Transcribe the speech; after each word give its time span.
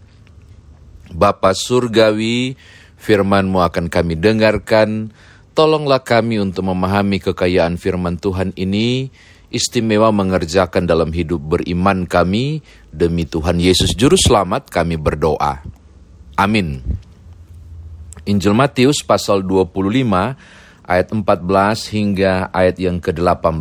Bapa 1.11 1.51
surgawi, 1.55 2.55
firman-Mu 2.99 3.63
akan 3.67 3.87
kami 3.91 4.15
dengarkan. 4.19 5.11
Tolonglah 5.57 6.05
kami 6.05 6.37
untuk 6.39 6.69
memahami 6.69 7.17
kekayaan 7.19 7.81
firman 7.81 8.21
Tuhan 8.21 8.53
ini, 8.61 9.09
istimewa 9.49 10.13
mengerjakan 10.13 10.85
dalam 10.85 11.11
hidup 11.11 11.41
beriman 11.41 12.05
kami. 12.05 12.61
Demi 12.93 13.25
Tuhan 13.25 13.59
Yesus 13.59 13.97
Juru 13.97 14.21
Selamat 14.21 14.69
kami 14.69 15.01
berdoa. 15.01 15.65
Amin. 16.37 16.85
Injil 18.27 18.53
Matius 18.53 19.01
pasal 19.07 19.47
25 19.47 20.66
ayat 20.87 21.11
14 21.11 21.93
hingga 21.93 22.49
ayat 22.55 22.79
yang 22.79 23.03
ke-18. 23.03 23.59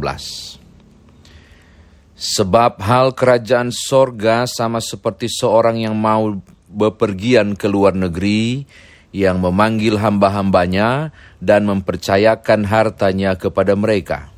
Sebab 2.15 2.79
hal 2.79 3.11
kerajaan 3.11 3.75
sorga 3.75 4.47
sama 4.47 4.79
seperti 4.79 5.27
seorang 5.27 5.83
yang 5.83 5.99
mau 5.99 6.39
bepergian 6.71 7.59
ke 7.59 7.67
luar 7.67 7.91
negeri, 7.91 8.63
yang 9.11 9.43
memanggil 9.43 9.99
hamba-hambanya 9.99 11.11
dan 11.43 11.67
mempercayakan 11.67 12.67
hartanya 12.67 13.35
kepada 13.35 13.75
mereka. 13.75 14.31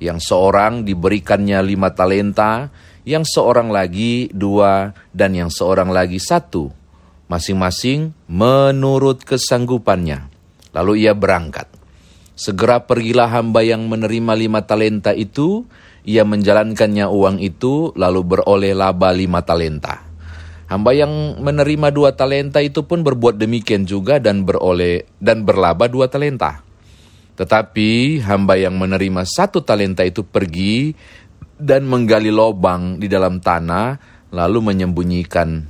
Yang 0.00 0.32
seorang 0.32 0.84
diberikannya 0.84 1.60
lima 1.60 1.92
talenta, 1.92 2.72
yang 3.04 3.24
seorang 3.24 3.68
lagi 3.68 4.32
dua, 4.32 4.96
dan 5.12 5.36
yang 5.36 5.52
seorang 5.52 5.92
lagi 5.92 6.16
satu, 6.16 6.72
masing-masing 7.28 8.16
menurut 8.28 9.24
kesanggupannya. 9.24 10.28
Lalu 10.72 11.04
ia 11.04 11.12
berangkat. 11.12 11.79
Segera 12.40 12.88
pergilah 12.88 13.28
hamba 13.28 13.60
yang 13.60 13.84
menerima 13.84 14.32
lima 14.32 14.64
talenta 14.64 15.12
itu, 15.12 15.68
ia 16.08 16.24
menjalankannya 16.24 17.04
uang 17.04 17.36
itu, 17.36 17.92
lalu 17.92 18.24
beroleh 18.24 18.72
laba 18.72 19.12
lima 19.12 19.44
talenta. 19.44 20.08
Hamba 20.64 20.96
yang 20.96 21.36
menerima 21.36 21.92
dua 21.92 22.16
talenta 22.16 22.64
itu 22.64 22.80
pun 22.88 23.04
berbuat 23.04 23.36
demikian 23.36 23.84
juga 23.84 24.16
dan 24.16 24.48
beroleh 24.48 25.04
dan 25.20 25.44
berlaba 25.44 25.84
dua 25.84 26.08
talenta. 26.08 26.64
Tetapi 27.36 28.24
hamba 28.24 28.56
yang 28.56 28.80
menerima 28.80 29.20
satu 29.28 29.60
talenta 29.60 30.00
itu 30.00 30.24
pergi 30.24 30.96
dan 31.60 31.84
menggali 31.84 32.32
lubang 32.32 32.96
di 32.96 33.04
dalam 33.04 33.36
tanah, 33.36 34.00
lalu 34.32 34.64
menyembunyikan 34.64 35.60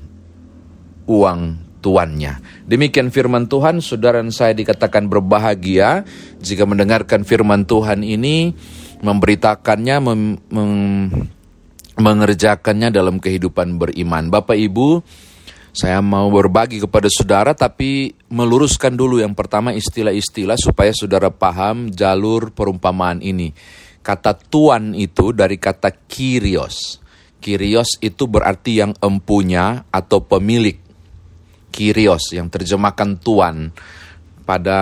uang 1.10 1.40
tuannya. 1.80 2.64
Demikian 2.68 3.08
firman 3.08 3.48
Tuhan, 3.48 3.80
saudara 3.80 4.20
dan 4.20 4.30
saya 4.30 4.52
dikatakan 4.52 5.08
berbahagia 5.08 6.04
jika 6.38 6.68
mendengarkan 6.68 7.24
firman 7.24 7.64
Tuhan 7.64 8.04
ini, 8.04 8.52
memberitakannya, 9.00 9.96
mem, 10.04 10.22
mem, 10.52 10.72
mengerjakannya 11.96 12.92
dalam 12.92 13.18
kehidupan 13.18 13.80
beriman. 13.80 14.28
Bapak 14.28 14.56
Ibu, 14.56 15.00
saya 15.70 16.02
mau 16.02 16.26
berbagi 16.34 16.82
kepada 16.82 17.06
saudara 17.06 17.54
tapi 17.54 18.10
meluruskan 18.26 18.90
dulu 18.98 19.22
yang 19.22 19.38
pertama 19.38 19.70
istilah-istilah 19.70 20.58
supaya 20.58 20.90
saudara 20.90 21.30
paham 21.30 21.94
jalur 21.94 22.50
perumpamaan 22.50 23.22
ini. 23.22 23.54
Kata 24.00 24.34
tuan 24.34 24.96
itu 24.98 25.30
dari 25.30 25.60
kata 25.60 25.94
kirios. 26.10 26.98
Kirios 27.40 27.96
itu 28.02 28.26
berarti 28.28 28.82
yang 28.82 28.92
empunya 29.00 29.86
atau 29.88 30.20
pemilik 30.20 30.89
Kyrios 31.70 32.34
yang 32.34 32.50
terjemahkan 32.50 33.16
Tuhan. 33.22 33.70
Pada 34.44 34.80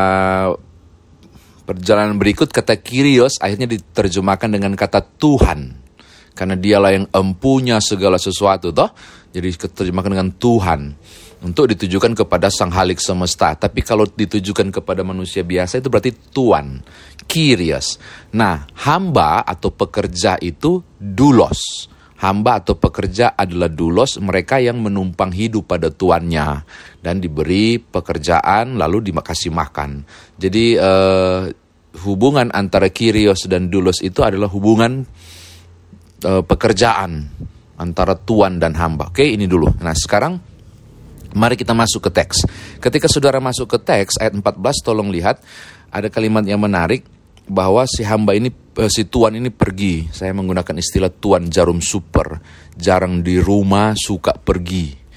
perjalanan 1.69 2.17
berikut 2.17 2.49
kata 2.49 2.81
Kyrios 2.81 3.37
akhirnya 3.39 3.69
diterjemahkan 3.69 4.49
dengan 4.49 4.73
kata 4.75 5.05
Tuhan. 5.05 5.77
Karena 6.33 6.55
dialah 6.57 6.91
yang 6.95 7.07
empunya 7.13 7.79
segala 7.79 8.17
sesuatu 8.17 8.73
toh. 8.73 8.91
Jadi 9.29 9.47
diterjemahkan 9.53 10.13
dengan 10.17 10.31
Tuhan. 10.33 10.81
Untuk 11.39 11.71
ditujukan 11.71 12.19
kepada 12.19 12.51
sang 12.51 12.73
halik 12.73 12.99
semesta. 12.99 13.55
Tapi 13.55 13.85
kalau 13.85 14.09
ditujukan 14.09 14.75
kepada 14.75 15.07
manusia 15.07 15.47
biasa 15.47 15.79
itu 15.79 15.87
berarti 15.93 16.11
Tuhan. 16.11 16.83
Kyrios. 17.29 18.01
Nah, 18.33 18.65
hamba 18.89 19.45
atau 19.45 19.71
pekerja 19.71 20.41
itu 20.41 20.83
dulos 20.97 21.93
hamba 22.19 22.59
atau 22.59 22.75
pekerja 22.75 23.39
adalah 23.39 23.71
dulos 23.71 24.19
mereka 24.19 24.59
yang 24.59 24.83
menumpang 24.83 25.31
hidup 25.31 25.71
pada 25.71 25.91
tuannya 25.91 26.67
dan 26.99 27.23
diberi 27.23 27.79
pekerjaan 27.79 28.75
lalu 28.75 29.11
dikasih 29.11 29.55
makan. 29.55 30.03
Jadi 30.35 30.75
uh, 30.75 31.47
hubungan 32.03 32.51
antara 32.51 32.91
kirios 32.91 33.47
dan 33.47 33.71
dulos 33.71 34.03
itu 34.03 34.23
adalah 34.23 34.51
hubungan 34.51 35.07
uh, 36.27 36.43
pekerjaan 36.43 37.31
antara 37.79 38.19
tuan 38.19 38.59
dan 38.59 38.75
hamba. 38.75 39.15
Oke, 39.15 39.23
ini 39.23 39.47
dulu. 39.47 39.71
Nah, 39.79 39.95
sekarang 39.95 40.35
mari 41.39 41.55
kita 41.55 41.71
masuk 41.71 42.11
ke 42.11 42.11
teks. 42.11 42.43
Ketika 42.83 43.07
saudara 43.07 43.39
masuk 43.39 43.71
ke 43.71 43.79
teks 43.79 44.19
ayat 44.19 44.35
14 44.35 44.43
tolong 44.83 45.15
lihat 45.15 45.39
ada 45.89 46.11
kalimat 46.11 46.43
yang 46.43 46.59
menarik 46.59 47.07
bahwa 47.49 47.89
si 47.89 48.05
hamba 48.05 48.37
ini 48.37 48.53
eh, 48.53 48.91
si 48.93 49.09
tuan 49.09 49.35
ini 49.35 49.51
pergi. 49.51 50.07
Saya 50.13 50.37
menggunakan 50.37 50.77
istilah 50.79 51.11
tuan 51.11 51.49
jarum 51.51 51.83
super. 51.83 52.39
Jarang 52.79 53.25
di 53.25 53.41
rumah, 53.43 53.97
suka 53.99 54.37
pergi. 54.39 55.09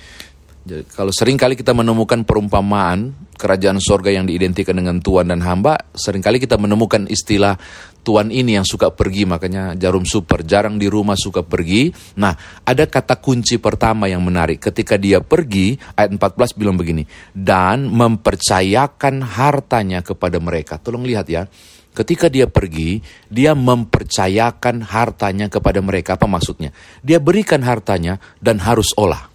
Jadi, 0.62 0.86
kalau 0.94 1.10
sering 1.10 1.42
kali 1.42 1.58
kita 1.58 1.74
menemukan 1.74 2.22
perumpamaan 2.22 3.18
kerajaan 3.34 3.82
sorga 3.82 4.14
yang 4.14 4.30
diidentikan 4.30 4.78
dengan 4.78 5.02
tuan 5.02 5.26
dan 5.26 5.42
hamba, 5.42 5.74
sering 5.98 6.22
kali 6.22 6.38
kita 6.38 6.62
menemukan 6.62 7.10
istilah 7.10 7.58
tuan 8.06 8.30
ini 8.30 8.62
yang 8.62 8.66
suka 8.66 8.94
pergi, 8.94 9.26
makanya 9.26 9.74
jarum 9.74 10.06
super, 10.06 10.46
jarang 10.46 10.78
di 10.78 10.86
rumah 10.86 11.18
suka 11.18 11.42
pergi. 11.42 11.90
Nah, 12.22 12.62
ada 12.62 12.86
kata 12.86 13.18
kunci 13.18 13.58
pertama 13.58 14.06
yang 14.06 14.22
menarik. 14.22 14.62
Ketika 14.62 15.02
dia 15.02 15.18
pergi, 15.26 15.74
ayat 15.98 16.14
14 16.14 16.54
bilang 16.54 16.78
begini, 16.78 17.10
dan 17.34 17.90
mempercayakan 17.90 19.26
hartanya 19.26 20.06
kepada 20.06 20.38
mereka. 20.38 20.78
Tolong 20.78 21.02
lihat 21.02 21.26
ya, 21.26 21.50
Ketika 21.92 22.32
dia 22.32 22.48
pergi, 22.48 23.04
dia 23.28 23.52
mempercayakan 23.52 24.80
hartanya 24.88 25.52
kepada 25.52 25.84
mereka. 25.84 26.16
Apa 26.16 26.24
maksudnya? 26.24 26.72
Dia 27.04 27.20
berikan 27.20 27.60
hartanya 27.68 28.16
dan 28.40 28.64
harus 28.64 28.96
olah. 28.96 29.28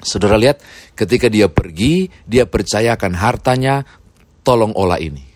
Saudara 0.00 0.40
lihat, 0.40 0.64
ketika 0.96 1.28
dia 1.28 1.52
pergi, 1.52 2.08
dia 2.24 2.48
percayakan 2.48 3.12
hartanya, 3.14 3.84
tolong 4.40 4.72
olah 4.72 4.96
ini. 4.96 5.28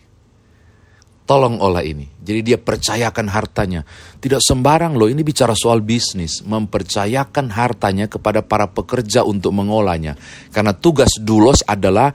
Tolong 1.27 1.61
olah 1.61 1.85
ini. 1.85 2.09
Jadi 2.23 2.41
dia 2.41 2.59
percayakan 2.59 3.27
hartanya. 3.29 3.85
Tidak 4.17 4.41
sembarang 4.41 4.97
loh, 4.97 5.11
ini 5.11 5.21
bicara 5.21 5.53
soal 5.53 5.85
bisnis. 5.85 6.41
Mempercayakan 6.47 7.53
hartanya 7.53 8.07
kepada 8.09 8.41
para 8.41 8.71
pekerja 8.71 9.21
untuk 9.27 9.53
mengolahnya. 9.53 10.17
Karena 10.55 10.73
tugas 10.73 11.13
dulos 11.19 11.61
adalah 11.67 12.15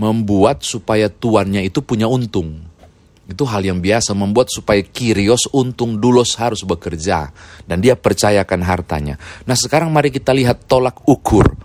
membuat 0.00 0.64
supaya 0.64 1.12
tuannya 1.12 1.66
itu 1.66 1.82
punya 1.84 2.08
untung. 2.08 2.63
Itu 3.24 3.48
hal 3.48 3.64
yang 3.64 3.80
biasa 3.80 4.12
membuat 4.12 4.52
supaya 4.52 4.84
Kirios 4.84 5.48
untung 5.56 5.96
Dulos 5.96 6.36
harus 6.36 6.60
bekerja. 6.60 7.32
Dan 7.64 7.80
dia 7.80 7.96
percayakan 7.96 8.60
hartanya. 8.60 9.16
Nah 9.48 9.56
sekarang 9.56 9.88
mari 9.88 10.12
kita 10.12 10.36
lihat 10.36 10.68
tolak 10.68 11.00
ukur. 11.08 11.56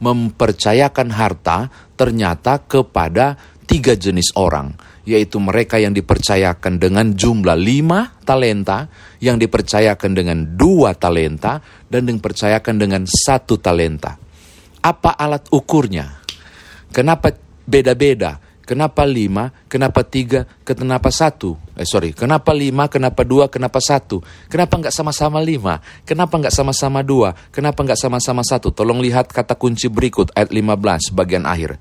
Mempercayakan 0.00 1.08
harta 1.12 1.68
ternyata 1.94 2.64
kepada 2.64 3.36
tiga 3.68 3.92
jenis 3.92 4.32
orang. 4.40 4.72
Yaitu 5.04 5.36
mereka 5.36 5.76
yang 5.76 5.92
dipercayakan 5.92 6.80
dengan 6.80 7.12
jumlah 7.12 7.56
lima 7.60 8.16
talenta, 8.24 8.88
yang 9.20 9.36
dipercayakan 9.36 10.16
dengan 10.16 10.56
dua 10.56 10.96
talenta, 10.96 11.60
dan 11.84 12.08
dipercayakan 12.08 12.80
dengan 12.80 13.04
satu 13.04 13.60
talenta. 13.60 14.16
Apa 14.80 15.12
alat 15.20 15.52
ukurnya? 15.52 16.24
Kenapa 16.88 17.36
beda-beda? 17.68 18.43
Kenapa 18.64 19.04
lima? 19.04 19.52
Kenapa 19.68 20.00
tiga? 20.08 20.48
Kenapa 20.64 21.12
satu? 21.12 21.60
Eh 21.76 21.84
sorry, 21.84 22.16
kenapa 22.16 22.56
lima? 22.56 22.88
Kenapa 22.88 23.20
dua? 23.20 23.52
Kenapa 23.52 23.76
satu? 23.76 24.24
Kenapa 24.48 24.80
nggak 24.80 24.94
sama-sama 24.94 25.36
lima? 25.44 25.84
Kenapa 26.08 26.40
nggak 26.40 26.52
sama-sama 26.52 27.04
dua? 27.04 27.36
Kenapa 27.52 27.84
nggak 27.84 28.00
sama-sama 28.00 28.40
satu? 28.40 28.72
Tolong 28.72 29.04
lihat 29.04 29.28
kata 29.28 29.60
kunci 29.60 29.92
berikut 29.92 30.32
ayat 30.32 30.48
15 30.48 31.12
bagian 31.12 31.44
akhir. 31.44 31.76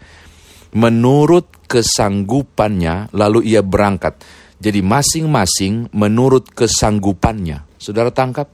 Menurut 0.76 1.48
kesanggupannya 1.72 3.16
lalu 3.16 3.48
ia 3.48 3.64
berangkat. 3.64 4.20
Jadi 4.60 4.84
masing-masing 4.84 5.88
menurut 5.96 6.52
kesanggupannya. 6.52 7.64
Saudara 7.80 8.12
tangkap? 8.12 8.52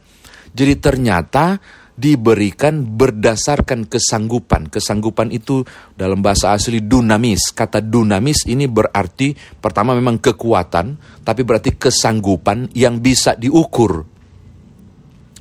Jadi 0.54 0.78
ternyata 0.78 1.58
diberikan 2.00 2.82
berdasarkan 2.82 3.86
kesanggupan. 3.86 4.72
Kesanggupan 4.74 5.30
itu 5.30 5.62
dalam 5.94 6.24
bahasa 6.26 6.56
asli 6.56 6.82
dunamis. 6.82 7.54
Kata 7.54 7.84
dunamis 7.84 8.48
ini 8.50 8.66
berarti 8.66 9.36
pertama 9.60 9.94
memang 9.94 10.18
kekuatan, 10.18 10.98
tapi 11.22 11.46
berarti 11.46 11.78
kesanggupan 11.78 12.74
yang 12.74 12.98
bisa 13.04 13.38
diukur 13.38 14.09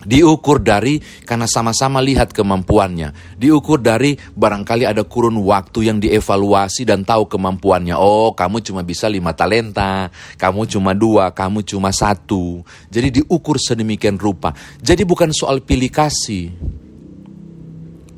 Diukur 0.09 0.65
dari 0.65 1.05
karena 1.29 1.45
sama-sama 1.45 2.01
lihat 2.01 2.33
kemampuannya. 2.33 3.37
Diukur 3.37 3.77
dari 3.77 4.17
barangkali 4.17 4.89
ada 4.89 5.05
kurun 5.05 5.37
waktu 5.45 5.93
yang 5.93 6.01
dievaluasi 6.01 6.89
dan 6.89 7.05
tahu 7.05 7.29
kemampuannya. 7.29 7.93
Oh, 7.93 8.33
kamu 8.33 8.65
cuma 8.65 8.81
bisa 8.81 9.05
lima 9.05 9.37
talenta, 9.37 10.09
kamu 10.41 10.65
cuma 10.65 10.97
dua, 10.97 11.29
kamu 11.37 11.61
cuma 11.61 11.93
satu. 11.93 12.65
Jadi 12.89 13.21
diukur 13.21 13.61
sedemikian 13.61 14.17
rupa. 14.17 14.57
Jadi 14.81 15.05
bukan 15.05 15.29
soal 15.29 15.61
pilih 15.61 15.93
kasih. 15.93 16.57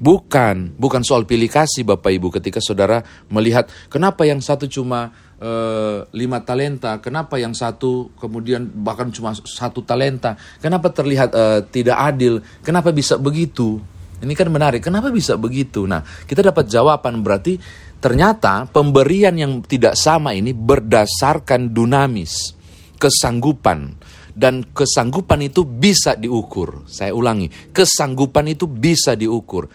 Bukan, 0.01 0.81
bukan 0.81 1.05
soal 1.05 1.29
pilih 1.29 1.53
kasih 1.53 1.85
Bapak 1.85 2.09
Ibu 2.09 2.33
ketika 2.33 2.57
saudara 2.57 3.05
melihat 3.29 3.69
kenapa 3.93 4.25
yang 4.25 4.41
satu 4.41 4.65
cuma 4.65 5.13
uh, 5.41 6.07
lima 6.13 6.45
talenta, 6.45 7.01
kenapa 7.01 7.41
yang 7.41 7.57
satu 7.57 8.13
kemudian 8.21 8.69
bahkan 8.85 9.09
cuma 9.11 9.33
satu 9.35 9.83
talenta, 9.83 10.37
kenapa 10.61 10.93
terlihat 10.93 11.31
uh, 11.33 11.61
tidak 11.67 11.97
adil, 11.99 12.45
kenapa 12.63 12.93
bisa 12.93 13.17
begitu? 13.17 13.81
Ini 14.21 14.37
kan 14.37 14.53
menarik, 14.53 14.85
kenapa 14.85 15.09
bisa 15.09 15.41
begitu? 15.41 15.89
Nah, 15.89 16.05
kita 16.29 16.45
dapat 16.45 16.69
jawaban 16.69 17.25
berarti 17.25 17.57
ternyata 18.05 18.69
pemberian 18.69 19.33
yang 19.33 19.65
tidak 19.65 19.97
sama 19.97 20.37
ini 20.37 20.53
berdasarkan 20.53 21.73
dunamis, 21.73 22.53
kesanggupan, 23.01 23.97
dan 24.37 24.69
kesanggupan 24.77 25.41
itu 25.49 25.65
bisa 25.65 26.21
diukur. 26.21 26.85
Saya 26.85 27.17
ulangi, 27.17 27.49
kesanggupan 27.73 28.53
itu 28.53 28.69
bisa 28.69 29.17
diukur. 29.17 29.73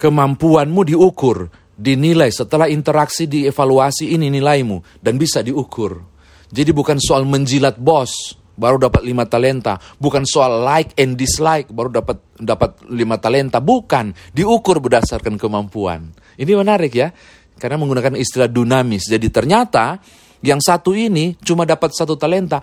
Kemampuanmu 0.00 0.80
diukur, 0.84 1.52
dinilai 1.80 2.28
setelah 2.28 2.68
interaksi 2.68 3.24
dievaluasi 3.24 4.12
ini 4.12 4.28
nilaimu 4.28 5.00
dan 5.00 5.16
bisa 5.16 5.40
diukur. 5.40 6.04
Jadi 6.52 6.70
bukan 6.76 7.00
soal 7.00 7.24
menjilat 7.24 7.80
bos 7.80 8.36
baru 8.60 8.76
dapat 8.76 9.00
lima 9.00 9.24
talenta, 9.24 9.80
bukan 9.96 10.28
soal 10.28 10.60
like 10.60 10.92
and 11.00 11.16
dislike 11.16 11.72
baru 11.72 11.88
dapat 12.04 12.20
dapat 12.36 12.84
lima 12.92 13.16
talenta, 13.16 13.64
bukan 13.64 14.12
diukur 14.36 14.84
berdasarkan 14.84 15.40
kemampuan. 15.40 16.12
Ini 16.36 16.52
menarik 16.52 16.92
ya, 16.92 17.08
karena 17.56 17.80
menggunakan 17.80 18.20
istilah 18.20 18.52
dinamis. 18.52 19.08
Jadi 19.08 19.32
ternyata 19.32 19.96
yang 20.44 20.60
satu 20.60 20.92
ini 20.92 21.36
cuma 21.40 21.64
dapat 21.64 21.96
satu 21.96 22.16
talenta 22.20 22.60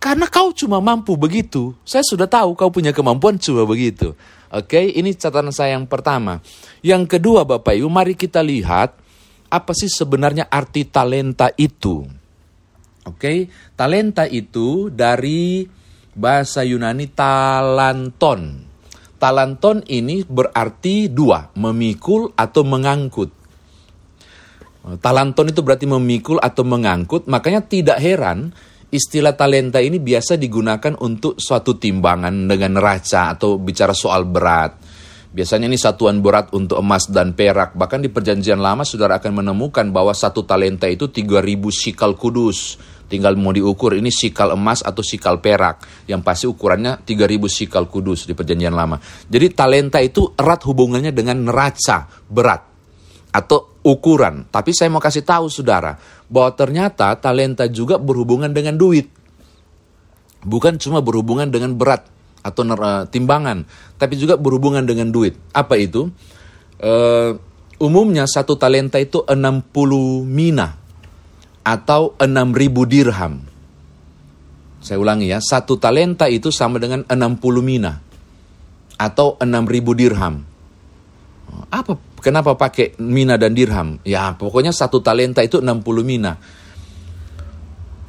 karena 0.00 0.26
kau 0.26 0.50
cuma 0.56 0.80
mampu 0.80 1.14
begitu. 1.14 1.76
Saya 1.84 2.00
sudah 2.00 2.24
tahu 2.24 2.56
kau 2.56 2.72
punya 2.72 2.90
kemampuan 2.90 3.36
cuma 3.36 3.68
begitu. 3.68 4.16
Oke, 4.50 4.80
ini 4.80 5.12
catatan 5.14 5.52
saya 5.52 5.76
yang 5.76 5.86
pertama. 5.86 6.40
Yang 6.80 7.14
kedua 7.20 7.44
Bapak 7.44 7.76
Ibu, 7.76 7.86
mari 7.92 8.16
kita 8.16 8.40
lihat 8.40 8.96
apa 9.52 9.72
sih 9.76 9.92
sebenarnya 9.92 10.48
arti 10.48 10.88
talenta 10.88 11.52
itu. 11.54 12.08
Oke, 13.04 13.52
talenta 13.76 14.24
itu 14.24 14.88
dari 14.88 15.68
bahasa 16.16 16.64
Yunani 16.64 17.06
talanton. 17.12 18.66
Talanton 19.20 19.84
ini 19.84 20.24
berarti 20.24 21.12
dua, 21.12 21.52
memikul 21.52 22.32
atau 22.32 22.64
mengangkut. 22.64 23.30
Talanton 25.04 25.52
itu 25.52 25.60
berarti 25.60 25.84
memikul 25.84 26.40
atau 26.40 26.64
mengangkut, 26.64 27.28
makanya 27.28 27.60
tidak 27.60 28.00
heran 28.00 28.56
istilah 28.90 29.38
talenta 29.38 29.78
ini 29.78 30.02
biasa 30.02 30.34
digunakan 30.34 30.98
untuk 31.00 31.38
suatu 31.38 31.78
timbangan 31.78 32.50
dengan 32.50 32.76
neraca 32.76 33.32
atau 33.32 33.56
bicara 33.56 33.94
soal 33.94 34.26
berat. 34.26 34.76
Biasanya 35.30 35.70
ini 35.70 35.78
satuan 35.78 36.18
berat 36.18 36.50
untuk 36.58 36.82
emas 36.82 37.06
dan 37.06 37.38
perak. 37.38 37.78
Bahkan 37.78 38.02
di 38.02 38.10
perjanjian 38.10 38.58
lama 38.58 38.82
saudara 38.82 39.22
akan 39.22 39.46
menemukan 39.46 39.86
bahwa 39.94 40.10
satu 40.10 40.42
talenta 40.42 40.90
itu 40.90 41.06
3000 41.06 41.70
sikal 41.70 42.18
kudus. 42.18 42.82
Tinggal 43.06 43.38
mau 43.38 43.54
diukur 43.54 43.94
ini 43.94 44.10
sikal 44.10 44.58
emas 44.58 44.82
atau 44.82 45.06
sikal 45.06 45.38
perak. 45.38 45.86
Yang 46.10 46.20
pasti 46.26 46.46
ukurannya 46.50 47.06
3000 47.06 47.46
sikal 47.46 47.86
kudus 47.86 48.26
di 48.26 48.34
perjanjian 48.34 48.74
lama. 48.74 48.98
Jadi 49.30 49.46
talenta 49.54 50.02
itu 50.02 50.34
erat 50.34 50.66
hubungannya 50.66 51.14
dengan 51.14 51.46
neraca 51.46 52.10
berat 52.26 52.66
atau 53.30 53.69
ukuran. 53.80 54.48
Tapi 54.48 54.70
saya 54.76 54.92
mau 54.92 55.00
kasih 55.00 55.24
tahu 55.24 55.48
saudara, 55.48 55.96
bahwa 56.28 56.50
ternyata 56.54 57.12
talenta 57.16 57.66
juga 57.66 57.96
berhubungan 57.96 58.52
dengan 58.52 58.76
duit. 58.76 59.08
Bukan 60.40 60.80
cuma 60.80 61.04
berhubungan 61.04 61.48
dengan 61.52 61.76
berat 61.76 62.08
atau 62.40 62.64
uh, 62.64 63.04
timbangan, 63.08 63.68
tapi 64.00 64.16
juga 64.16 64.40
berhubungan 64.40 64.84
dengan 64.84 65.12
duit. 65.12 65.36
Apa 65.52 65.76
itu? 65.76 66.08
Uh, 66.80 67.36
umumnya 67.76 68.24
satu 68.24 68.56
talenta 68.56 68.96
itu 68.96 69.20
60 69.24 69.68
mina 70.24 70.80
atau 71.60 72.16
6000 72.16 72.92
dirham. 72.92 73.34
Saya 74.80 74.96
ulangi 74.96 75.28
ya, 75.28 75.44
satu 75.44 75.76
talenta 75.76 76.24
itu 76.32 76.48
sama 76.48 76.80
dengan 76.80 77.04
60 77.04 77.36
mina 77.60 78.00
atau 78.96 79.36
6000 79.36 80.00
dirham. 80.00 80.40
Apa 81.68 82.00
Kenapa 82.20 82.52
pakai 82.52 83.00
mina 83.00 83.40
dan 83.40 83.56
dirham? 83.56 83.96
Ya, 84.04 84.36
pokoknya 84.36 84.76
satu 84.76 85.00
talenta 85.00 85.40
itu 85.40 85.64
60 85.64 86.04
mina. 86.04 86.36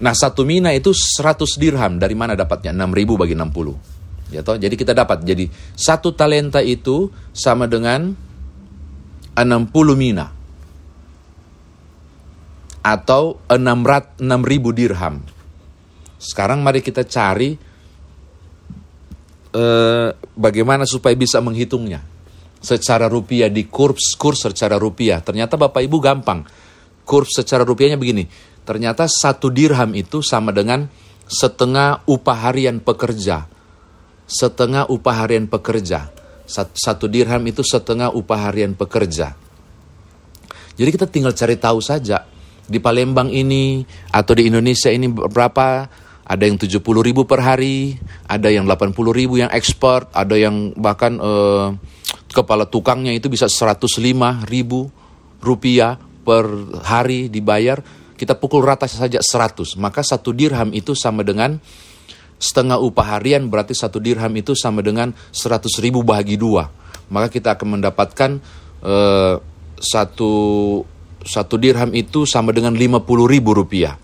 Nah, 0.02 0.14
satu 0.18 0.44
mina 0.44 0.76
itu 0.76 0.92
100 0.92 1.56
dirham. 1.56 1.96
Dari 1.96 2.12
mana 2.12 2.36
dapatnya? 2.36 2.76
6 2.76 2.92
ribu 2.92 3.16
bagi 3.16 3.40
60. 3.40 4.36
Ya 4.36 4.44
toh? 4.44 4.60
Jadi 4.60 4.76
kita 4.76 4.92
dapat. 4.92 5.24
Jadi 5.24 5.48
satu 5.76 6.12
talenta 6.12 6.60
itu 6.60 7.08
sama 7.32 7.72
dengan 7.72 8.12
60 9.40 9.96
mina. 9.96 10.28
Atau 12.84 13.40
600, 13.48 14.20
6 14.20 14.44
ribu 14.44 14.76
dirham. 14.76 15.24
Sekarang 16.20 16.60
mari 16.60 16.84
kita 16.84 17.08
cari 17.08 17.56
eh, 19.56 20.10
bagaimana 20.36 20.84
supaya 20.84 21.14
bisa 21.16 21.40
menghitungnya 21.40 22.11
secara 22.62 23.10
rupiah 23.10 23.50
di 23.50 23.66
kurs 23.66 24.14
kurs 24.16 24.46
secara 24.46 24.78
rupiah. 24.78 25.20
Ternyata 25.20 25.58
Bapak 25.58 25.82
Ibu 25.82 25.98
gampang. 25.98 26.46
Kurs 27.02 27.34
secara 27.34 27.66
rupiahnya 27.66 27.98
begini. 27.98 28.30
Ternyata 28.62 29.10
satu 29.10 29.50
dirham 29.50 29.92
itu 29.98 30.22
sama 30.22 30.54
dengan 30.54 30.86
setengah 31.26 32.06
upah 32.06 32.38
harian 32.48 32.78
pekerja. 32.78 33.50
Setengah 34.30 34.88
upah 34.88 35.26
harian 35.26 35.50
pekerja. 35.50 36.14
Satu 36.52 37.10
dirham 37.10 37.42
itu 37.50 37.66
setengah 37.66 38.14
upah 38.14 38.48
harian 38.48 38.78
pekerja. 38.78 39.34
Jadi 40.78 40.90
kita 40.94 41.10
tinggal 41.10 41.34
cari 41.36 41.58
tahu 41.58 41.82
saja. 41.84 42.24
Di 42.72 42.80
Palembang 42.80 43.28
ini 43.28 43.84
atau 44.14 44.32
di 44.32 44.48
Indonesia 44.48 44.88
ini 44.88 45.12
berapa 45.12 45.90
ada 46.32 46.44
yang 46.48 46.56
70 46.56 46.80
ribu 46.80 47.28
per 47.28 47.44
hari, 47.44 48.00
ada 48.24 48.48
yang 48.48 48.64
80 48.64 48.96
ribu 49.12 49.36
yang 49.42 49.52
ekspor, 49.52 50.08
ada 50.16 50.40
yang 50.40 50.72
bahkan 50.80 51.20
uh, 51.20 51.76
kepala 52.32 52.66
tukangnya 52.66 53.12
itu 53.12 53.28
bisa 53.28 53.46
105 53.52 54.00
ribu 54.48 54.88
rupiah 55.44 56.00
per 56.24 56.48
hari 56.86 57.28
dibayar, 57.28 57.82
kita 58.16 58.38
pukul 58.38 58.64
rata 58.64 58.86
saja 58.86 59.20
100. 59.20 59.76
Maka 59.76 60.06
satu 60.06 60.32
dirham 60.32 60.72
itu 60.72 60.94
sama 60.94 61.26
dengan 61.26 61.60
setengah 62.42 62.82
upah 62.82 63.18
harian, 63.18 63.46
berarti 63.52 63.78
satu 63.78 64.02
dirham 64.02 64.32
itu 64.34 64.58
sama 64.58 64.82
dengan 64.82 65.14
100 65.34 65.68
ribu 65.84 66.02
bahagi 66.02 66.38
dua. 66.38 66.70
Maka 67.12 67.28
kita 67.30 67.60
akan 67.60 67.78
mendapatkan 67.78 68.32
uh, 68.82 69.36
satu, 69.82 70.34
satu 71.26 71.56
dirham 71.58 71.92
itu 71.92 72.24
sama 72.30 72.56
dengan 72.56 72.74
50 72.78 73.02
ribu 73.28 73.52
rupiah. 73.58 73.98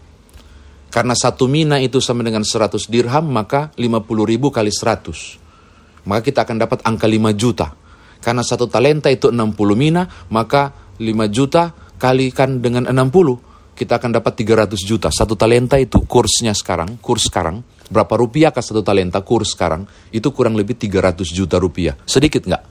Karena 0.89 1.13
satu 1.13 1.46
mina 1.46 1.77
itu 1.77 2.01
sama 2.01 2.25
dengan 2.25 2.41
100 2.41 2.89
dirham, 2.89 3.25
maka 3.29 3.69
50 3.77 4.01
ribu 4.25 4.50
kali 4.50 4.74
100. 4.74 6.10
Maka 6.10 6.22
kita 6.25 6.48
akan 6.48 6.57
dapat 6.57 6.79
angka 6.81 7.05
5 7.05 7.38
juta. 7.38 7.87
Karena 8.19 8.41
satu 8.41 8.65
talenta 8.67 9.07
itu 9.12 9.29
60 9.29 9.55
mina, 9.77 10.05
maka 10.33 10.74
5 10.97 11.27
juta 11.29 11.71
kalikan 11.97 12.62
dengan 12.62 12.89
60, 12.89 13.75
kita 13.77 14.01
akan 14.01 14.12
dapat 14.17 14.33
300 14.38 14.77
juta. 14.81 15.07
Satu 15.13 15.38
talenta 15.38 15.77
itu 15.77 16.03
kursnya 16.03 16.53
sekarang, 16.57 16.97
kurs 17.01 17.29
sekarang, 17.29 17.62
berapa 17.89 18.13
rupiah 18.17 18.50
ke 18.50 18.62
satu 18.62 18.81
talenta 18.81 19.21
kurs 19.21 19.53
sekarang, 19.53 19.86
itu 20.09 20.29
kurang 20.33 20.57
lebih 20.57 20.75
300 20.75 21.29
juta 21.29 21.62
rupiah. 21.62 21.93
Sedikit 22.09 22.45
nggak? 22.45 22.63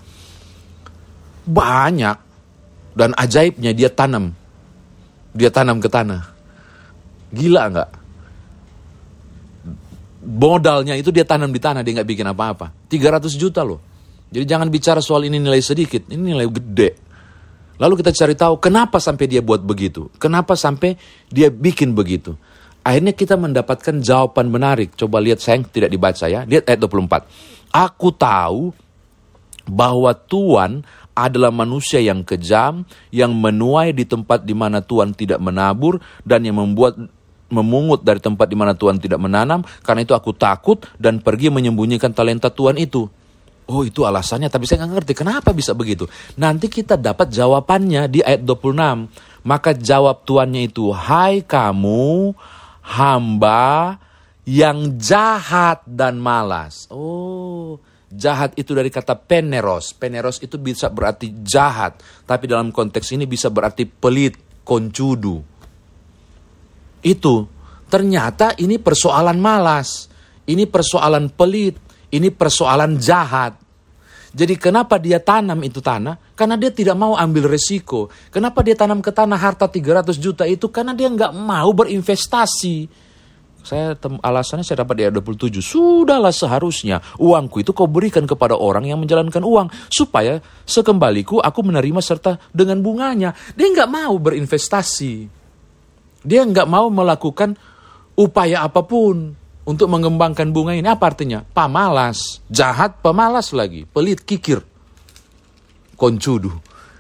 Banyak. 1.47 2.17
Dan 2.97 3.12
ajaibnya 3.12 3.76
dia 3.76 3.93
tanam. 3.93 4.33
Dia 5.37 5.53
tanam 5.53 5.79
ke 5.85 5.88
tanah. 5.93 6.23
Gila 7.29 7.62
nggak? 7.69 7.91
modalnya 10.26 10.99
itu 10.99 11.15
dia 11.15 11.23
tanam 11.23 11.55
di 11.55 11.62
tanah, 11.62 11.87
dia 11.87 12.03
nggak 12.03 12.11
bikin 12.11 12.26
apa-apa. 12.26 12.75
300 12.91 13.31
juta 13.38 13.62
loh. 13.62 13.79
Jadi 14.30 14.45
jangan 14.45 14.68
bicara 14.71 14.99
soal 14.99 15.26
ini 15.26 15.38
nilai 15.38 15.62
sedikit, 15.62 16.11
ini 16.11 16.35
nilai 16.35 16.47
gede. 16.50 16.90
Lalu 17.76 18.00
kita 18.00 18.11
cari 18.12 18.35
tahu 18.35 18.56
kenapa 18.56 18.97
sampai 18.97 19.28
dia 19.28 19.45
buat 19.45 19.61
begitu. 19.61 20.09
Kenapa 20.16 20.56
sampai 20.56 20.97
dia 21.28 21.52
bikin 21.52 21.92
begitu. 21.92 22.35
Akhirnya 22.87 23.12
kita 23.12 23.35
mendapatkan 23.35 23.99
jawaban 24.00 24.49
menarik. 24.49 24.95
Coba 24.95 25.18
lihat 25.18 25.42
sayang, 25.42 25.66
tidak 25.68 25.90
dibaca 25.90 26.25
ya. 26.30 26.47
Lihat 26.47 26.71
ayat 26.71 26.80
24. 26.80 27.26
Aku 27.75 28.14
tahu 28.14 28.71
bahwa 29.66 30.14
Tuhan 30.14 30.87
adalah 31.16 31.50
manusia 31.50 31.99
yang 31.99 32.23
kejam, 32.23 32.87
yang 33.11 33.35
menuai 33.35 33.90
di 33.90 34.06
tempat 34.06 34.47
di 34.47 34.54
mana 34.54 34.78
Tuhan 34.85 35.12
tidak 35.12 35.42
menabur, 35.42 35.99
dan 36.23 36.47
yang 36.47 36.62
membuat 36.62 36.95
memungut 37.50 38.06
dari 38.06 38.23
tempat 38.23 38.47
di 38.47 38.56
mana 38.59 38.78
Tuhan 38.78 39.02
tidak 39.02 39.18
menanam, 39.18 39.66
karena 39.83 40.06
itu 40.06 40.14
aku 40.14 40.30
takut 40.37 40.87
dan 41.00 41.18
pergi 41.18 41.50
menyembunyikan 41.50 42.14
talenta 42.14 42.52
Tuhan 42.52 42.78
itu. 42.78 43.11
Oh 43.67 43.83
itu 43.83 44.07
alasannya, 44.07 44.47
tapi 44.47 44.63
saya 44.63 44.87
nggak 44.87 44.93
ngerti 45.03 45.13
kenapa 45.19 45.51
bisa 45.51 45.75
begitu. 45.75 46.07
Nanti 46.39 46.71
kita 46.71 46.95
dapat 46.95 47.35
jawabannya 47.35 48.07
di 48.07 48.23
ayat 48.23 48.47
26. 48.47 49.11
Maka 49.47 49.75
jawab 49.75 50.23
tuannya 50.23 50.71
itu, 50.71 50.95
Hai 50.95 51.43
kamu 51.43 52.35
hamba 52.87 53.99
yang 54.47 54.95
jahat 55.03 55.83
dan 55.83 56.23
malas. 56.23 56.87
Oh, 56.95 57.83
jahat 58.07 58.55
itu 58.55 58.71
dari 58.71 58.87
kata 58.87 59.19
peneros. 59.19 59.91
Peneros 59.91 60.39
itu 60.39 60.55
bisa 60.63 60.87
berarti 60.87 61.35
jahat, 61.43 61.99
tapi 62.23 62.47
dalam 62.47 62.71
konteks 62.71 63.11
ini 63.19 63.27
bisa 63.27 63.51
berarti 63.51 63.83
pelit, 63.83 64.39
koncudu. 64.63 65.43
Itu 67.03 67.35
ternyata 67.91 68.55
ini 68.59 68.79
persoalan 68.79 69.39
malas, 69.39 70.07
ini 70.47 70.67
persoalan 70.67 71.31
pelit, 71.35 71.79
ini 72.11 72.29
persoalan 72.31 72.99
jahat. 73.01 73.59
Jadi 74.37 74.61
kenapa 74.61 75.01
dia 75.01 75.17
tanam 75.17 75.57
itu 75.65 75.81
tanah? 75.81 76.21
Karena 76.37 76.61
dia 76.61 76.69
tidak 76.69 76.93
mau 76.93 77.17
ambil 77.17 77.49
resiko. 77.49 78.13
Kenapa 78.29 78.61
dia 78.61 78.77
tanam 78.77 79.01
ke 79.01 79.09
tanah 79.09 79.41
harta 79.41 79.65
300 79.65 80.13
juta 80.21 80.45
itu? 80.45 80.69
Karena 80.69 80.93
dia 80.93 81.09
nggak 81.09 81.33
mau 81.33 81.73
berinvestasi. 81.73 83.07
Saya 83.67 83.99
alasannya 83.99 84.63
saya 84.63 84.85
dapat 84.85 84.95
di 84.95 85.03
ayat 85.09 85.17
27. 85.19 85.59
Sudahlah 85.59 86.31
seharusnya 86.31 87.03
uangku 87.19 87.65
itu 87.65 87.73
kau 87.73 87.89
berikan 87.89 88.29
kepada 88.29 88.55
orang 88.55 88.85
yang 88.85 89.01
menjalankan 89.01 89.41
uang. 89.41 89.73
Supaya 89.89 90.39
sekembaliku 90.69 91.41
aku 91.41 91.65
menerima 91.65 91.99
serta 92.05 92.37
dengan 92.53 92.85
bunganya. 92.85 93.33
Dia 93.57 93.73
nggak 93.73 93.89
mau 93.89 94.15
berinvestasi. 94.21 95.15
Dia 96.23 96.45
nggak 96.45 96.69
mau 96.69 96.93
melakukan 96.93 97.57
upaya 98.21 98.69
apa 98.69 98.85
pun 98.85 99.46
untuk 99.67 99.91
mengembangkan 99.91 100.55
bunga 100.55 100.79
ini 100.79 100.87
apa 100.87 101.11
artinya? 101.11 101.43
Pamalas, 101.43 102.41
jahat, 102.47 103.03
pemalas 103.03 103.51
lagi, 103.51 103.83
pelit, 103.85 104.23
kikir, 104.23 104.63
koncudu. 105.99 106.55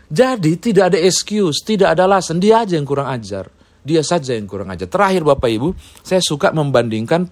Jadi 0.06 0.58
tidak 0.58 0.94
ada 0.94 0.98
excuse, 0.98 1.62
tidak 1.62 1.94
ada 1.94 2.10
alasan, 2.10 2.42
dia 2.42 2.66
aja 2.66 2.74
yang 2.74 2.86
kurang 2.86 3.06
ajar. 3.10 3.50
Dia 3.86 4.02
saja 4.02 4.34
yang 4.34 4.50
kurang 4.50 4.66
ajar. 4.74 4.90
Terakhir 4.90 5.22
Bapak 5.22 5.46
Ibu, 5.46 5.68
saya 6.02 6.18
suka 6.18 6.50
membandingkan 6.50 7.30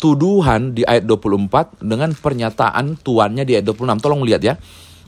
tuduhan 0.00 0.72
di 0.72 0.80
ayat 0.80 1.04
24 1.04 1.84
dengan 1.84 2.16
pernyataan 2.16 2.96
tuannya 3.04 3.44
di 3.44 3.60
ayat 3.60 3.68
26. 3.68 4.00
Tolong 4.00 4.24
lihat 4.24 4.40
ya. 4.40 4.56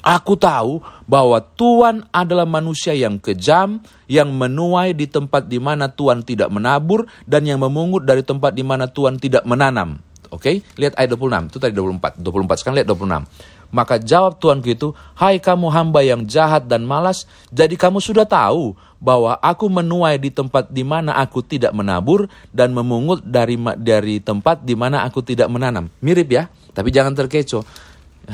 Aku 0.02 0.35
tahu 0.35 0.82
bahwa 1.06 1.38
Tuhan 1.54 2.02
adalah 2.11 2.42
manusia 2.42 2.90
yang 2.90 3.23
kejam, 3.23 3.78
yang 4.11 4.35
menuai 4.35 4.99
di 4.99 5.06
tempat 5.06 5.47
di 5.47 5.62
mana 5.62 5.87
Tuhan 5.87 6.26
tidak 6.26 6.50
menabur, 6.50 7.06
dan 7.23 7.47
yang 7.47 7.62
memungut 7.62 8.02
dari 8.02 8.26
tempat 8.26 8.50
di 8.50 8.66
mana 8.66 8.90
Tuhan 8.90 9.23
tidak 9.23 9.47
menanam. 9.47 10.02
Oke, 10.35 10.59
okay? 10.59 10.75
lihat 10.75 10.99
ayat 10.99 11.14
26, 11.14 11.54
itu 11.54 11.59
tadi 11.62 11.73
24. 11.78 12.18
24, 12.18 12.59
sekarang 12.59 12.76
lihat 12.82 12.88
26. 12.90 13.71
Maka 13.71 13.94
jawab 14.02 14.42
Tuhan 14.42 14.59
gitu, 14.66 14.90
Hai 15.14 15.38
kamu 15.38 15.71
hamba 15.71 16.02
yang 16.02 16.26
jahat 16.26 16.66
dan 16.66 16.82
malas, 16.82 17.30
jadi 17.54 17.78
kamu 17.78 18.02
sudah 18.02 18.26
tahu 18.26 18.75
bahwa 18.99 19.38
aku 19.38 19.71
menuai 19.71 20.18
di 20.18 20.35
tempat 20.35 20.66
di 20.66 20.82
mana 20.82 21.14
aku 21.14 21.47
tidak 21.47 21.71
menabur, 21.71 22.26
dan 22.50 22.75
memungut 22.75 23.23
dari 23.23 23.54
dari 23.78 24.18
tempat 24.18 24.66
di 24.66 24.75
mana 24.75 25.06
aku 25.06 25.23
tidak 25.23 25.47
menanam. 25.47 25.87
Mirip 26.02 26.26
ya, 26.26 26.50
tapi 26.75 26.90
jangan 26.90 27.14
terkecoh. 27.14 27.62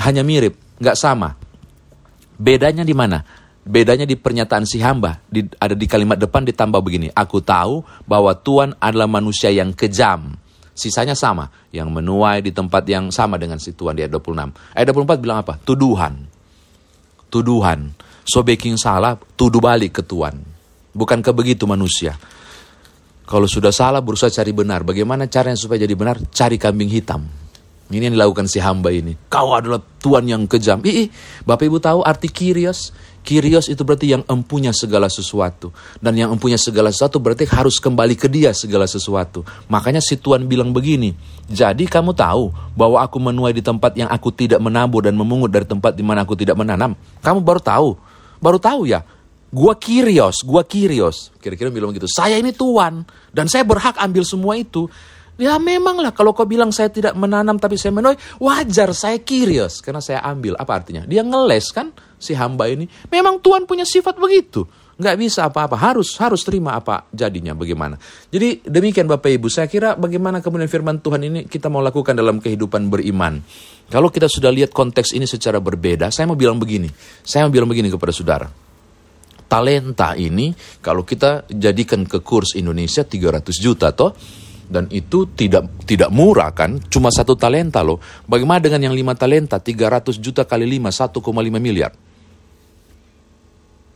Hanya 0.01 0.25
mirip, 0.25 0.57
nggak 0.81 0.97
sama 0.97 1.48
Bedanya 2.39 2.87
di 2.87 2.95
mana? 2.95 3.21
Bedanya 3.67 4.07
di 4.07 4.15
pernyataan 4.15 4.65
si 4.65 4.79
hamba. 4.79 5.19
Di, 5.27 5.45
ada 5.59 5.75
di 5.75 5.85
kalimat 5.91 6.17
depan 6.17 6.47
ditambah 6.47 6.81
begini. 6.81 7.11
Aku 7.13 7.43
tahu 7.43 7.83
bahwa 8.07 8.33
Tuhan 8.33 8.79
adalah 8.79 9.11
manusia 9.11 9.51
yang 9.51 9.75
kejam. 9.75 10.39
Sisanya 10.73 11.19
sama. 11.19 11.51
Yang 11.75 11.91
menuai 11.91 12.41
di 12.41 12.55
tempat 12.55 12.87
yang 12.87 13.11
sama 13.11 13.37
dengan 13.37 13.59
si 13.59 13.75
Tuhan 13.75 13.99
di 13.99 14.07
ayat 14.07 14.15
26. 14.15 14.79
Ayat 14.79 14.87
24 14.95 15.21
bilang 15.21 15.39
apa? 15.43 15.59
Tuduhan. 15.59 16.15
Tuduhan. 17.29 17.93
So 18.25 18.47
baking 18.47 18.79
salah, 18.79 19.19
tuduh 19.37 19.61
balik 19.61 20.01
ke 20.01 20.03
Tuhan. 20.07 20.39
Bukankah 20.95 21.35
begitu 21.35 21.67
manusia? 21.67 22.17
Kalau 23.29 23.45
sudah 23.45 23.75
salah 23.75 24.01
berusaha 24.01 24.33
cari 24.33 24.57
benar. 24.57 24.87
Bagaimana 24.87 25.29
caranya 25.29 25.59
supaya 25.61 25.85
jadi 25.85 25.93
benar? 25.93 26.17
Cari 26.33 26.57
kambing 26.57 26.89
hitam. 26.89 27.29
Ini 27.89 28.13
yang 28.13 28.21
dilakukan 28.21 28.45
si 28.45 28.61
hamba 28.61 28.93
ini. 28.93 29.17
Kau 29.33 29.57
adalah 29.57 29.81
Tuhan 29.81 30.29
yang 30.29 30.45
kejam. 30.45 30.85
Ih, 30.85 31.09
Bapak 31.49 31.65
Ibu 31.65 31.81
tahu 31.81 32.05
arti 32.05 32.29
Kyrios? 32.29 32.93
Kyrios 33.25 33.73
itu 33.73 33.81
berarti 33.81 34.13
yang 34.13 34.25
empunya 34.29 34.77
segala 34.77 35.09
sesuatu. 35.09 35.73
Dan 35.97 36.21
yang 36.21 36.29
empunya 36.37 36.61
segala 36.61 36.93
sesuatu 36.93 37.17
berarti 37.17 37.49
harus 37.49 37.81
kembali 37.81 38.13
ke 38.13 38.29
dia 38.29 38.53
segala 38.53 38.85
sesuatu. 38.85 39.41
Makanya 39.73 40.05
si 40.05 40.21
Tuhan 40.21 40.45
bilang 40.45 40.69
begini. 40.77 41.17
Jadi 41.49 41.89
kamu 41.89 42.13
tahu 42.13 42.53
bahwa 42.77 43.01
aku 43.01 43.17
menuai 43.17 43.57
di 43.57 43.65
tempat 43.65 43.97
yang 43.97 44.13
aku 44.13 44.37
tidak 44.37 44.61
menabur 44.61 45.09
dan 45.09 45.17
memungut 45.17 45.49
dari 45.49 45.65
tempat 45.65 45.97
di 45.97 46.05
mana 46.05 46.29
aku 46.29 46.37
tidak 46.37 46.61
menanam. 46.61 46.93
Kamu 47.25 47.41
baru 47.41 47.61
tahu. 47.61 47.97
Baru 48.37 48.61
tahu 48.61 48.85
ya. 48.85 49.01
Gua 49.49 49.73
Kyrios, 49.73 50.45
gua 50.45 50.61
Kyrios. 50.61 51.33
Kira-kira 51.41 51.73
bilang 51.73 51.97
begitu. 51.97 52.05
Saya 52.05 52.37
ini 52.37 52.53
Tuhan. 52.53 53.09
Dan 53.33 53.49
saya 53.49 53.65
berhak 53.65 53.97
ambil 53.97 54.29
semua 54.29 54.61
itu. 54.61 54.93
Ya 55.39 55.55
memanglah 55.63 56.11
kalau 56.11 56.35
kau 56.35 56.43
bilang 56.43 56.75
saya 56.75 56.91
tidak 56.91 57.15
menanam 57.15 57.63
tapi 57.63 57.79
saya 57.79 57.95
menuai, 57.95 58.19
wajar 58.43 58.91
saya 58.91 59.23
curious 59.23 59.79
karena 59.79 60.03
saya 60.03 60.19
ambil. 60.27 60.59
Apa 60.59 60.83
artinya? 60.83 61.07
Dia 61.07 61.23
ngeles 61.23 61.71
kan 61.71 61.95
si 62.19 62.35
hamba 62.35 62.67
ini. 62.67 62.91
Memang 63.07 63.39
Tuhan 63.39 63.63
punya 63.63 63.87
sifat 63.87 64.19
begitu. 64.19 64.67
Nggak 64.99 65.15
bisa 65.15 65.47
apa-apa, 65.47 65.79
harus 65.79 66.19
harus 66.19 66.43
terima 66.43 66.75
apa 66.75 67.07
jadinya 67.15 67.55
bagaimana. 67.55 67.95
Jadi 68.35 68.67
demikian 68.67 69.07
Bapak 69.07 69.31
Ibu, 69.31 69.47
saya 69.47 69.71
kira 69.71 69.95
bagaimana 69.95 70.43
kemudian 70.43 70.67
firman 70.67 70.99
Tuhan 70.99 71.23
ini 71.23 71.41
kita 71.47 71.71
mau 71.71 71.79
lakukan 71.79 72.19
dalam 72.19 72.43
kehidupan 72.43 72.91
beriman. 72.91 73.39
Kalau 73.87 74.11
kita 74.11 74.27
sudah 74.27 74.51
lihat 74.51 74.75
konteks 74.75 75.15
ini 75.15 75.31
secara 75.31 75.63
berbeda, 75.63 76.11
saya 76.11 76.27
mau 76.27 76.35
bilang 76.35 76.59
begini. 76.59 76.91
Saya 77.23 77.47
mau 77.47 77.55
bilang 77.55 77.71
begini 77.71 77.95
kepada 77.95 78.11
saudara 78.11 78.51
talenta 79.49 80.13
ini 80.13 80.53
kalau 80.85 81.09
kita 81.09 81.49
jadikan 81.49 82.05
ke 82.05 82.21
kurs 82.21 82.53
Indonesia 82.53 83.01
300 83.01 83.49
juta 83.57 83.97
toh 83.97 84.13
dan 84.69 84.85
itu 84.93 85.33
tidak 85.33 85.85
tidak 85.89 86.13
murah 86.13 86.53
kan? 86.53 86.77
Cuma 86.93 87.09
satu 87.09 87.35
talenta 87.35 87.81
loh. 87.81 87.99
Bagaimana 88.29 88.61
dengan 88.61 88.93
yang 88.93 88.95
lima 88.95 89.17
talenta? 89.17 89.57
300 89.57 90.21
juta 90.21 90.45
kali 90.45 90.69
lima 90.69 90.93
1,5 90.93 91.19
miliar. 91.57 91.91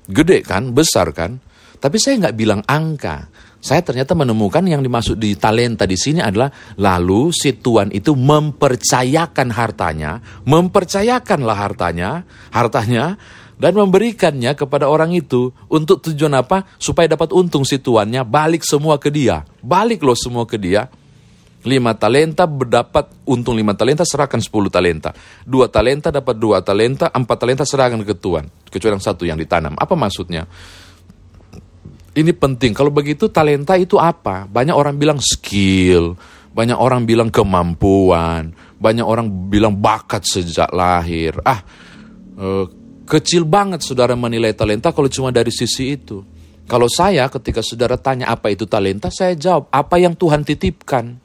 Gede 0.09 0.43
kan? 0.43 0.73
Besar 0.73 1.12
kan? 1.12 1.38
Tapi 1.79 1.97
saya 2.00 2.26
nggak 2.26 2.37
bilang 2.37 2.61
angka 2.64 3.29
saya 3.62 3.78
ternyata 3.87 4.19
menemukan 4.19 4.66
yang 4.66 4.83
dimaksud 4.83 5.23
di 5.23 5.38
talenta 5.38 5.87
di 5.87 5.95
sini 5.95 6.19
adalah 6.19 6.50
lalu 6.83 7.31
si 7.31 7.54
tuan 7.62 7.95
itu 7.95 8.19
mempercayakan 8.19 9.54
hartanya 9.54 10.19
mempercayakanlah 10.42 11.54
hartanya 11.54 12.26
hartanya 12.50 13.14
dan 13.62 13.78
memberikannya 13.78 14.59
kepada 14.59 14.90
orang 14.90 15.14
itu 15.14 15.54
untuk 15.71 16.02
tujuan 16.02 16.35
apa? 16.35 16.66
Supaya 16.83 17.14
dapat 17.14 17.31
untung 17.31 17.62
si 17.62 17.78
tuannya, 17.78 18.26
balik 18.26 18.66
semua 18.66 18.99
ke 18.99 19.07
dia. 19.07 19.47
Balik 19.62 20.02
loh 20.02 20.19
semua 20.19 20.42
ke 20.50 20.59
dia. 20.59 20.90
Lima 21.62 21.95
talenta 21.95 22.42
berdapat 22.42 23.14
untung 23.23 23.54
lima 23.54 23.78
talenta, 23.78 24.02
serahkan 24.02 24.42
sepuluh 24.42 24.66
talenta. 24.66 25.14
Dua 25.47 25.71
talenta 25.71 26.11
dapat 26.11 26.35
dua 26.35 26.59
talenta, 26.59 27.14
empat 27.14 27.37
talenta 27.38 27.62
serahkan 27.62 28.02
ke 28.02 28.19
tuan. 28.19 28.50
Kecuali 28.66 28.99
yang 28.99 29.04
satu 29.04 29.23
yang 29.23 29.38
ditanam. 29.38 29.78
Apa 29.78 29.95
maksudnya? 29.95 30.42
Ini 32.12 32.33
penting. 32.37 32.76
Kalau 32.76 32.92
begitu 32.92 33.33
talenta 33.33 33.76
itu 33.81 33.97
apa? 33.97 34.45
Banyak 34.45 34.76
orang 34.76 35.00
bilang 35.00 35.19
skill. 35.23 36.16
Banyak 36.52 36.76
orang 36.76 37.09
bilang 37.09 37.33
kemampuan. 37.33 38.52
Banyak 38.76 39.07
orang 39.07 39.49
bilang 39.49 39.81
bakat 39.81 40.28
sejak 40.28 40.69
lahir. 40.76 41.40
Ah, 41.47 41.64
uh, 42.37 42.69
Kecil 43.02 43.42
banget 43.42 43.83
saudara 43.83 44.14
menilai 44.14 44.54
talenta 44.54 44.95
kalau 44.95 45.11
cuma 45.11 45.35
dari 45.35 45.50
sisi 45.50 45.99
itu. 45.99 46.23
Kalau 46.71 46.87
saya 46.87 47.26
ketika 47.26 47.61
saudara 47.61 47.99
tanya 47.99 48.31
apa 48.31 48.49
itu 48.54 48.64
talenta, 48.64 49.11
saya 49.11 49.35
jawab 49.35 49.66
apa 49.75 49.99
yang 49.99 50.14
Tuhan 50.14 50.47
titipkan. 50.47 51.19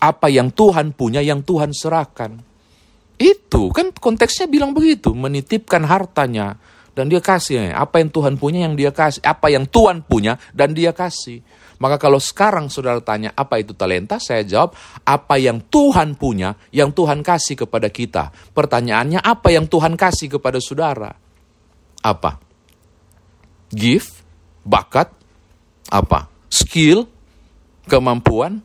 Apa 0.00 0.32
yang 0.32 0.48
Tuhan 0.48 0.96
punya, 0.96 1.20
yang 1.20 1.44
Tuhan 1.44 1.76
serahkan. 1.76 2.40
Itu 3.20 3.68
kan 3.68 3.92
konteksnya 3.92 4.48
bilang 4.48 4.72
begitu, 4.72 5.12
menitipkan 5.12 5.84
hartanya 5.84 6.56
dan 6.94 7.06
dia 7.10 7.22
kasih. 7.22 7.72
Apa 7.74 8.02
yang 8.02 8.10
Tuhan 8.10 8.34
punya 8.36 8.66
yang 8.66 8.74
dia 8.74 8.90
kasih, 8.90 9.22
apa 9.22 9.46
yang 9.50 9.64
Tuhan 9.66 10.02
punya 10.06 10.38
dan 10.54 10.74
dia 10.74 10.90
kasih. 10.90 11.42
Maka 11.80 11.96
kalau 11.96 12.20
sekarang 12.20 12.68
saudara 12.68 13.00
tanya 13.00 13.32
apa 13.32 13.56
itu 13.56 13.72
talenta, 13.72 14.20
saya 14.20 14.44
jawab 14.44 14.76
apa 15.00 15.40
yang 15.40 15.64
Tuhan 15.64 16.12
punya, 16.12 16.52
yang 16.76 16.92
Tuhan 16.92 17.24
kasih 17.24 17.64
kepada 17.64 17.88
kita. 17.88 18.28
Pertanyaannya 18.52 19.24
apa 19.24 19.48
yang 19.48 19.64
Tuhan 19.64 19.96
kasih 19.96 20.36
kepada 20.36 20.60
saudara? 20.60 21.08
Apa? 22.04 22.36
Gift, 23.72 24.20
bakat, 24.60 25.08
apa? 25.88 26.28
Skill, 26.52 27.08
kemampuan, 27.88 28.60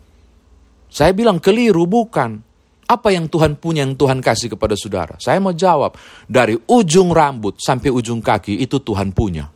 Saya 0.95 1.11
bilang 1.11 1.43
keliru, 1.43 1.83
bukan. 1.83 2.39
Apa 2.85 3.09
yang 3.09 3.25
Tuhan 3.25 3.57
punya 3.57 3.81
yang 3.81 3.97
Tuhan 3.97 4.21
kasih 4.21 4.53
kepada 4.53 4.77
saudara? 4.77 5.17
Saya 5.17 5.41
mau 5.41 5.53
jawab, 5.57 5.97
dari 6.29 6.53
ujung 6.53 7.09
rambut 7.09 7.57
sampai 7.57 7.89
ujung 7.89 8.21
kaki 8.21 8.61
itu 8.61 8.77
Tuhan 8.77 9.09
punya. 9.09 9.49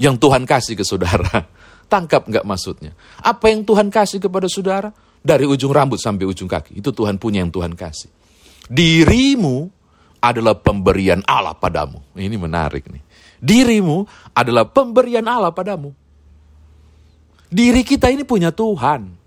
Yang 0.00 0.16
Tuhan 0.24 0.48
kasih 0.48 0.74
ke 0.74 0.84
saudara. 0.84 1.44
Tangkap 1.92 2.24
nggak 2.24 2.44
maksudnya? 2.48 2.96
Apa 3.20 3.52
yang 3.52 3.68
Tuhan 3.68 3.92
kasih 3.92 4.16
kepada 4.16 4.48
saudara? 4.48 4.88
Dari 5.24 5.44
ujung 5.44 5.72
rambut 5.72 6.00
sampai 6.00 6.24
ujung 6.24 6.48
kaki. 6.48 6.80
Itu 6.80 6.92
Tuhan 6.96 7.20
punya 7.20 7.44
yang 7.44 7.52
Tuhan 7.52 7.76
kasih. 7.76 8.08
Dirimu 8.68 9.68
adalah 10.24 10.56
pemberian 10.56 11.20
Allah 11.28 11.52
padamu. 11.52 12.00
Ini 12.16 12.36
menarik 12.40 12.88
nih. 12.88 13.04
Dirimu 13.44 14.08
adalah 14.32 14.64
pemberian 14.64 15.24
Allah 15.28 15.52
padamu. 15.52 15.92
Diri 17.52 17.84
kita 17.84 18.08
ini 18.08 18.24
punya 18.24 18.48
Tuhan. 18.48 19.23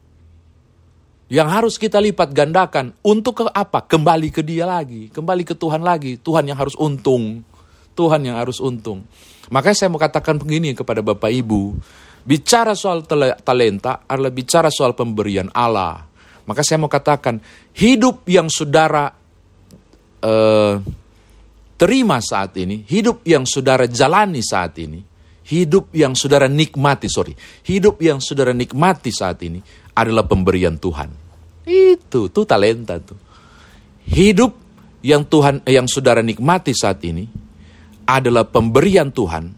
Yang 1.27 1.47
harus 1.51 1.75
kita 1.75 1.99
lipat 1.99 2.31
gandakan 2.31 2.95
untuk 3.03 3.43
ke 3.43 3.51
apa? 3.51 3.83
Kembali 3.83 4.31
ke 4.31 4.39
dia 4.39 4.63
lagi, 4.63 5.11
kembali 5.11 5.43
ke 5.43 5.59
Tuhan 5.59 5.83
lagi. 5.83 6.15
Tuhan 6.23 6.47
yang 6.47 6.55
harus 6.55 6.75
untung. 6.79 7.43
Tuhan 7.91 8.23
yang 8.23 8.39
harus 8.39 8.63
untung. 8.63 9.03
Makanya 9.51 9.75
saya 9.75 9.89
mau 9.91 9.99
katakan 9.99 10.39
begini 10.39 10.71
kepada 10.71 11.03
Bapak 11.03 11.27
Ibu. 11.27 11.75
Bicara 12.23 12.75
soal 12.75 13.03
talenta 13.43 14.07
adalah 14.07 14.31
bicara 14.31 14.71
soal 14.71 14.95
pemberian 14.95 15.51
Allah. 15.51 16.07
Maka 16.47 16.63
saya 16.63 16.79
mau 16.79 16.87
katakan, 16.87 17.43
hidup 17.75 18.23
yang 18.27 18.47
saudara 18.47 19.11
uh, 20.23 20.75
terima 21.75 22.23
saat 22.23 22.55
ini, 22.55 22.87
hidup 22.87 23.23
yang 23.27 23.43
saudara 23.43 23.83
jalani 23.83 24.39
saat 24.39 24.79
ini, 24.79 25.03
hidup 25.43 25.91
yang 25.91 26.15
saudara 26.15 26.47
nikmati, 26.47 27.11
sorry, 27.11 27.35
hidup 27.67 27.99
yang 27.99 28.23
saudara 28.23 28.55
nikmati 28.55 29.11
saat 29.11 29.43
ini 29.43 29.59
adalah 29.97 30.29
pemberian 30.29 30.77
Tuhan. 30.77 31.09
Itu, 31.65 32.29
tuh 32.29 32.45
talenta 32.45 33.01
tuh. 33.01 33.17
Hidup 34.07 34.53
yang 35.01 35.25
Tuhan 35.25 35.65
yang 35.65 35.89
saudara 35.89 36.21
nikmati 36.21 36.71
saat 36.71 37.01
ini 37.03 37.25
adalah 38.07 38.47
pemberian 38.47 39.11
Tuhan 39.11 39.51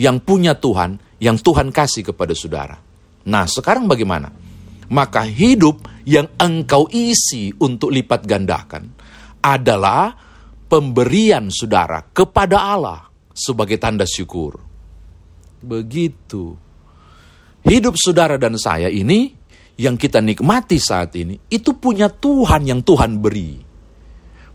yang 0.00 0.16
punya 0.22 0.56
Tuhan 0.56 0.96
yang 1.20 1.36
Tuhan 1.36 1.74
kasih 1.74 2.14
kepada 2.14 2.32
saudara. 2.32 2.78
Nah, 3.28 3.44
sekarang 3.46 3.86
bagaimana? 3.86 4.32
Maka 4.90 5.22
hidup 5.28 5.86
yang 6.08 6.26
engkau 6.40 6.90
isi 6.90 7.54
untuk 7.62 7.94
lipat 7.94 8.26
gandakan 8.26 8.90
adalah 9.38 10.16
pemberian 10.66 11.52
saudara 11.52 12.02
kepada 12.10 12.58
Allah 12.58 13.12
sebagai 13.30 13.78
tanda 13.78 14.08
syukur. 14.08 14.58
Begitu. 15.62 16.58
Hidup 17.62 17.94
saudara 17.94 18.34
dan 18.40 18.58
saya 18.58 18.90
ini 18.90 19.41
yang 19.80 19.96
kita 19.96 20.20
nikmati 20.20 20.76
saat 20.76 21.16
ini 21.16 21.38
itu 21.48 21.76
punya 21.76 22.08
Tuhan 22.12 22.68
yang 22.68 22.80
Tuhan 22.84 23.18
beri. 23.18 23.60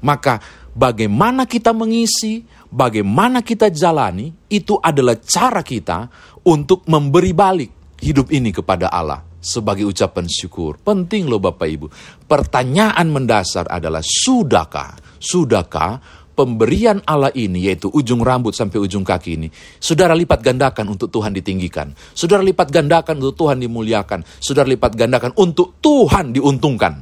Maka 0.06 0.38
bagaimana 0.78 1.50
kita 1.50 1.74
mengisi, 1.74 2.46
bagaimana 2.70 3.42
kita 3.42 3.74
jalani, 3.74 4.30
itu 4.46 4.78
adalah 4.78 5.18
cara 5.18 5.66
kita 5.66 6.06
untuk 6.46 6.86
memberi 6.86 7.34
balik 7.34 7.98
hidup 7.98 8.30
ini 8.30 8.54
kepada 8.54 8.94
Allah 8.94 9.26
sebagai 9.42 9.90
ucapan 9.90 10.30
syukur. 10.30 10.78
Penting 10.78 11.26
loh 11.26 11.42
Bapak 11.42 11.68
Ibu. 11.68 11.88
Pertanyaan 12.30 13.10
mendasar 13.10 13.66
adalah 13.72 14.06
sudahkah, 14.06 15.18
sudahkah 15.18 16.26
pemberian 16.38 17.02
Allah 17.10 17.34
ini, 17.34 17.66
yaitu 17.66 17.90
ujung 17.90 18.22
rambut 18.22 18.54
sampai 18.54 18.78
ujung 18.78 19.02
kaki 19.02 19.42
ini, 19.42 19.48
saudara 19.82 20.14
lipat 20.14 20.46
gandakan 20.46 20.94
untuk 20.94 21.10
Tuhan 21.10 21.34
ditinggikan. 21.34 21.98
Saudara 22.14 22.46
lipat 22.46 22.70
gandakan 22.70 23.18
untuk 23.18 23.34
Tuhan 23.34 23.58
dimuliakan. 23.58 24.22
Saudara 24.38 24.70
lipat 24.70 24.94
gandakan 24.94 25.34
untuk 25.34 25.82
Tuhan 25.82 26.38
diuntungkan. 26.38 26.94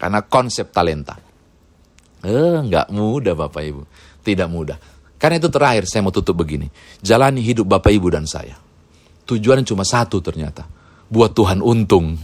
Karena 0.00 0.24
konsep 0.24 0.72
talenta. 0.72 1.20
Eh, 2.24 2.58
nggak 2.64 2.88
mudah 2.96 3.36
Bapak 3.36 3.62
Ibu. 3.62 3.82
Tidak 4.24 4.48
mudah. 4.48 4.80
Karena 5.20 5.36
itu 5.36 5.52
terakhir 5.52 5.84
saya 5.84 6.00
mau 6.00 6.12
tutup 6.12 6.40
begini. 6.40 6.72
Jalani 7.04 7.44
hidup 7.44 7.68
Bapak 7.68 7.92
Ibu 7.92 8.08
dan 8.08 8.24
saya. 8.24 8.56
Tujuannya 9.28 9.68
cuma 9.68 9.84
satu 9.84 10.24
ternyata. 10.24 10.64
Buat 11.12 11.36
Tuhan 11.36 11.60
untung. 11.60 12.16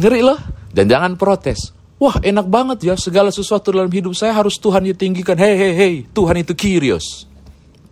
Ngeri 0.00 0.20
loh. 0.24 0.40
Dan 0.70 0.86
jangan 0.86 1.18
protes 1.18 1.79
Wah 2.00 2.16
enak 2.16 2.48
banget 2.48 2.78
ya 2.88 2.94
segala 2.96 3.28
sesuatu 3.28 3.68
dalam 3.68 3.92
hidup 3.92 4.16
saya 4.16 4.32
harus 4.32 4.56
Tuhan 4.56 4.88
ditinggikan. 4.88 5.36
Hei 5.36 5.52
hei 5.52 5.72
hei 5.76 5.94
Tuhan 6.16 6.40
itu 6.40 6.56
kirios. 6.56 7.28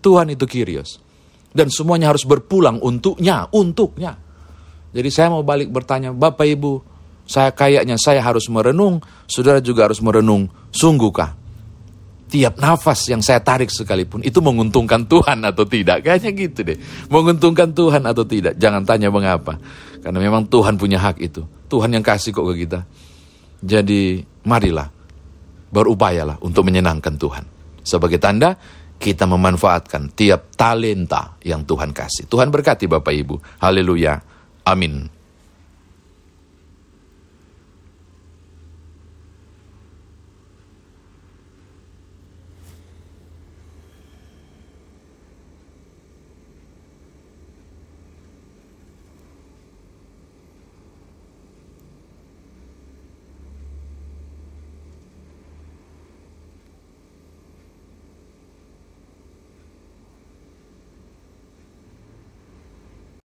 Tuhan 0.01 0.33
itu 0.33 0.49
kirios. 0.49 0.97
Dan 1.53 1.69
semuanya 1.69 2.09
harus 2.09 2.25
berpulang 2.25 2.81
untuknya, 2.81 3.45
untuknya. 3.53 4.17
Jadi 4.97 5.09
saya 5.13 5.29
mau 5.29 5.45
balik 5.45 5.69
bertanya, 5.69 6.17
Bapak 6.17 6.49
Ibu, 6.49 6.73
saya 7.29 7.53
kayaknya 7.53 8.01
saya 8.01 8.25
harus 8.25 8.49
merenung, 8.49 9.05
saudara 9.29 9.61
juga 9.61 9.85
harus 9.85 10.01
merenung, 10.01 10.49
sungguhkah? 10.73 11.37
Tiap 12.29 12.61
nafas 12.61 13.09
yang 13.09 13.21
saya 13.25 13.41
tarik 13.41 13.73
sekalipun 13.73 14.21
itu 14.25 14.41
menguntungkan 14.41 15.05
Tuhan 15.05 15.45
atau 15.45 15.65
tidak? 15.65 16.05
Kayaknya 16.05 16.31
gitu 16.37 16.61
deh. 16.61 16.79
Menguntungkan 17.09 17.73
Tuhan 17.73 18.05
atau 18.05 18.25
tidak? 18.25 18.57
Jangan 18.61 18.85
tanya 18.85 19.09
mengapa. 19.09 19.57
Karena 20.01 20.21
memang 20.21 20.45
Tuhan 20.49 20.77
punya 20.77 21.01
hak 21.01 21.21
itu. 21.25 21.45
Tuhan 21.69 21.89
yang 21.93 22.05
kasih 22.05 22.33
kok 22.33 22.45
ke 22.53 22.69
kita. 22.69 22.85
Jadi 23.59 24.23
marilah 24.47 24.89
berupayalah 25.69 26.41
untuk 26.41 26.65
menyenangkan 26.65 27.15
Tuhan. 27.19 27.45
Sebagai 27.83 28.21
tanda 28.21 28.55
kita 28.99 29.25
memanfaatkan 29.31 30.11
tiap 30.15 30.55
talenta 30.59 31.39
yang 31.47 31.63
Tuhan 31.63 31.95
kasih. 31.95 32.27
Tuhan 32.27 32.51
berkati 32.51 32.91
Bapak 32.91 33.15
Ibu. 33.15 33.37
Haleluya. 33.63 34.19
Amin. 34.67 35.18